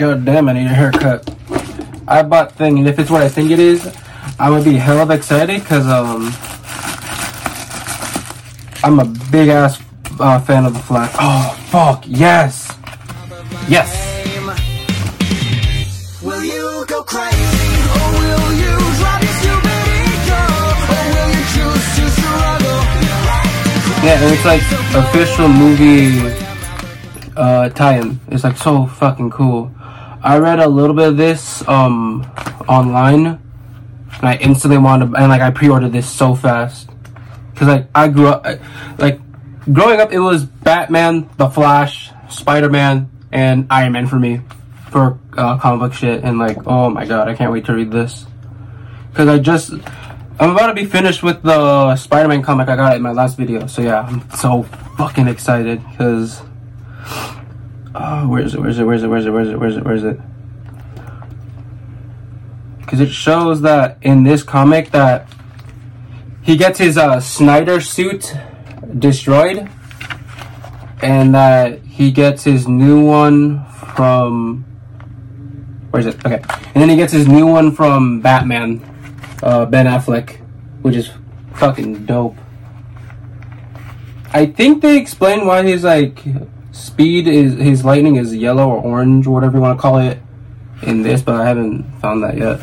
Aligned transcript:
God 0.00 0.24
damn, 0.24 0.48
I 0.48 0.54
need 0.54 0.64
a 0.64 0.70
haircut. 0.70 1.28
I 2.08 2.22
bought 2.22 2.52
thing, 2.52 2.78
and 2.78 2.88
if 2.88 2.98
it's 2.98 3.10
what 3.10 3.20
I 3.20 3.28
think 3.28 3.50
it 3.50 3.58
is, 3.58 3.84
I'm 4.38 4.52
gonna 4.52 4.64
be 4.64 4.76
hell 4.76 4.98
of 4.98 5.10
excited 5.10 5.60
because 5.60 5.86
um, 5.86 6.32
I'm 8.82 8.98
a 8.98 9.04
big 9.30 9.50
ass 9.50 9.78
uh, 10.18 10.40
fan 10.40 10.64
of 10.64 10.72
the 10.72 10.78
Flash. 10.80 11.14
Oh 11.20 11.52
fuck, 11.68 12.04
yes, 12.06 12.72
yes. 13.68 13.92
Will 16.22 16.44
you 16.44 16.86
go 16.86 17.02
crazy 17.02 17.36
or 17.92 18.08
will 18.16 18.52
you 18.56 18.72
drop 18.96 19.20
your 19.20 19.36
stupid 19.36 19.84
ego 20.00 20.40
or 20.96 21.04
will 21.12 21.28
you 21.28 21.44
choose 21.52 21.86
to 22.00 22.08
struggle? 22.16 22.80
Yeah, 24.00 24.16
and 24.16 24.32
it's 24.32 24.46
like 24.46 24.62
official 24.96 25.48
movie 25.48 26.32
uh, 27.36 27.68
tie-in. 27.68 28.18
It's 28.28 28.44
like 28.44 28.56
so 28.56 28.86
fucking 28.86 29.28
cool. 29.28 29.70
I 30.22 30.38
read 30.38 30.60
a 30.60 30.68
little 30.68 30.94
bit 30.94 31.08
of 31.08 31.16
this 31.16 31.66
um 31.66 32.30
online, 32.68 33.26
and 33.26 34.22
I 34.22 34.36
instantly 34.36 34.78
wanted 34.78 35.14
and 35.14 35.28
like 35.28 35.40
I 35.40 35.50
pre-ordered 35.50 35.92
this 35.92 36.08
so 36.08 36.34
fast. 36.34 36.90
Because 37.52 37.68
like 37.68 37.86
I 37.94 38.08
grew 38.08 38.28
up 38.28 38.46
like 38.98 39.20
growing 39.72 40.00
up 40.00 40.12
it 40.12 40.20
was 40.20 40.44
Batman, 40.44 41.28
The 41.36 41.48
Flash, 41.48 42.10
Spider-Man, 42.28 43.10
and 43.32 43.66
Iron 43.70 43.92
Man 43.92 44.06
for 44.06 44.18
me. 44.18 44.42
For 44.90 45.18
uh, 45.36 45.56
comic 45.58 45.80
book 45.80 45.92
shit. 45.94 46.24
And 46.24 46.38
like 46.38 46.58
oh 46.66 46.90
my 46.90 47.06
god 47.06 47.28
I 47.28 47.34
can't 47.34 47.52
wait 47.52 47.64
to 47.66 47.74
read 47.74 47.90
this. 47.90 48.26
Because 49.10 49.28
I 49.28 49.38
just 49.38 49.72
I'm 49.72 50.50
about 50.50 50.66
to 50.68 50.74
be 50.74 50.84
finished 50.84 51.22
with 51.22 51.42
the 51.42 51.96
Spider-Man 51.96 52.42
comic 52.42 52.68
I 52.68 52.76
got 52.76 52.96
in 52.96 53.02
my 53.02 53.12
last 53.12 53.38
video. 53.38 53.66
So 53.68 53.82
yeah 53.82 54.02
I'm 54.02 54.28
so 54.32 54.64
fucking 54.98 55.28
excited. 55.28 55.80
Because 55.90 56.42
oh 57.94 58.28
where 58.28 58.42
is 58.42 58.54
it 58.54 58.60
where 58.60 58.68
is 58.68 58.78
it 58.78 58.84
where 58.84 58.94
is 58.94 59.02
it 59.02 59.08
where 59.08 59.18
is 59.18 59.26
it 59.26 59.30
where 59.30 59.40
is 59.40 59.48
it 59.48 59.58
where 59.58 59.68
is 59.68 59.76
it 59.76 59.84
where 59.84 59.94
is 59.94 60.04
it? 60.04 60.20
Because 62.78 63.00
it 63.00 63.10
shows 63.10 63.60
that 63.60 63.98
in 64.02 64.24
this 64.24 64.42
comic 64.42 64.90
that 64.90 65.28
he 66.42 66.56
gets 66.56 66.78
his 66.78 66.98
uh, 66.98 67.20
Snyder 67.20 67.80
suit 67.80 68.34
destroyed 68.98 69.68
and 71.00 71.34
that 71.34 71.80
he 71.82 72.10
gets 72.10 72.42
his 72.44 72.66
new 72.66 73.04
one 73.04 73.64
from 73.94 74.64
where 75.90 76.00
is 76.00 76.06
it? 76.06 76.16
Okay. 76.26 76.42
And 76.74 76.82
then 76.82 76.88
he 76.88 76.96
gets 76.96 77.12
his 77.12 77.28
new 77.28 77.46
one 77.46 77.72
from 77.72 78.20
Batman 78.20 78.80
uh, 79.42 79.66
Ben 79.66 79.86
Affleck 79.86 80.40
which 80.82 80.96
is 80.96 81.10
fucking 81.54 82.06
dope. 82.06 82.36
I 84.32 84.46
think 84.46 84.82
they 84.82 84.96
explain 84.96 85.46
why 85.46 85.62
he's 85.64 85.84
like 85.84 86.22
speed 86.72 87.26
is 87.26 87.54
his 87.54 87.84
lightning 87.84 88.16
is 88.16 88.34
yellow 88.34 88.68
or 88.68 88.82
orange 88.82 89.26
or 89.26 89.30
whatever 89.30 89.56
you 89.56 89.62
want 89.62 89.78
to 89.78 89.82
call 89.82 89.98
it 89.98 90.18
in 90.82 91.02
this, 91.02 91.22
but 91.22 91.34
I 91.34 91.46
haven't 91.46 91.84
found 92.00 92.22
that 92.22 92.36
yet. 92.36 92.60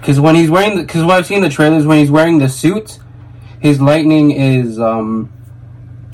Because 0.00 0.18
when 0.18 0.34
he's 0.34 0.50
wearing, 0.50 0.76
the 0.76 0.82
because 0.82 1.04
what 1.04 1.18
I've 1.18 1.26
seen 1.26 1.38
in 1.38 1.42
the 1.42 1.50
trailers, 1.50 1.86
when 1.86 1.98
he's 1.98 2.10
wearing 2.10 2.38
the 2.38 2.48
suit, 2.48 2.98
his 3.60 3.80
lightning 3.80 4.30
is 4.30 4.80
um 4.80 5.30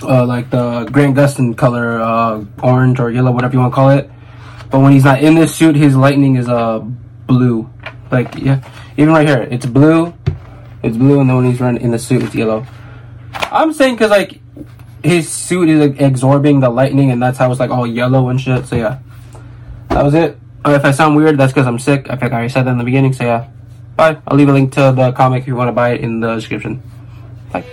uh, 0.03 0.27
like 0.27 0.51
the 0.51 0.85
Grant 0.85 1.17
Gustin 1.17 1.57
color, 1.57 2.01
uh, 2.01 2.45
orange 2.63 3.01
or 3.01 3.11
yellow, 3.11 3.33
whatever 3.33 3.55
you 3.55 3.61
want 3.61 3.73
to 3.73 3.75
call 3.75 3.91
it. 3.91 4.11
But 4.71 4.81
when 4.81 4.93
he's 4.93 5.05
not 5.05 5.23
in 5.23 5.35
this 5.37 5.55
suit, 5.55 5.77
his 5.77 5.97
lightning 5.97 6.37
is 6.37 6.49
uh 6.49 6.81
blue. 6.81 7.71
Like 8.11 8.35
yeah, 8.37 8.69
even 8.97 9.13
right 9.13 9.27
here, 9.27 9.43
it's 9.51 9.67
blue. 9.67 10.15
It's 10.83 10.97
blue, 10.97 11.21
and 11.21 11.29
then 11.29 11.37
when 11.37 11.47
he's 11.47 11.61
running 11.61 11.83
in 11.83 11.91
the 11.91 11.99
suit, 11.99 12.23
it's 12.23 12.35
yellow. 12.35 12.67
I'm 13.33 13.73
saying 13.73 13.95
because 13.95 14.11
like 14.11 14.41
his 15.07 15.31
suit 15.31 15.69
is 15.69 15.81
like, 15.81 16.01
absorbing 16.01 16.61
the 16.61 16.71
lightning, 16.71 17.11
and 17.11 17.23
that's 17.23 17.39
how 17.39 17.51
it's 17.51 17.61
like 17.61 17.71
all 17.71 17.87
yellow 17.87 18.29
and 18.29 18.41
shit. 18.41 18.67
So 18.67 18.77
yeah, 18.77 18.99
that 19.89 20.03
was 20.03 20.15
it. 20.15 20.39
If 20.67 20.85
I 20.85 20.91
sound 20.91 21.17
weird, 21.17 21.39
that's 21.39 21.53
because 21.53 21.67
I'm 21.67 21.79
sick. 21.79 22.11
I 22.11 22.17
think 22.17 22.33
I 22.33 22.37
already 22.37 22.49
said 22.49 22.65
that 22.65 22.73
in 22.73 22.79
the 22.79 22.85
beginning. 22.85 23.13
So 23.13 23.25
yeah, 23.25 23.49
bye. 23.97 24.19
I'll 24.27 24.37
leave 24.37 24.49
a 24.49 24.53
link 24.53 24.73
to 24.73 24.93
the 24.93 25.13
comic 25.13 25.43
if 25.43 25.49
you 25.49 25.55
want 25.55 25.69
to 25.69 25.73
buy 25.73 25.91
it 25.91 26.01
in 26.01 26.21
the 26.21 26.35
description. 26.35 26.83
Bye. 27.53 27.65